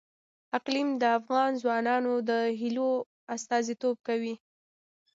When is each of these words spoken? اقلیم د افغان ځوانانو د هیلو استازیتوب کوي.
اقلیم 0.57 0.89
د 1.01 1.03
افغان 1.19 1.49
ځوانانو 1.61 2.13
د 2.29 2.31
هیلو 2.59 2.89
استازیتوب 3.35 3.95
کوي. 4.07 4.35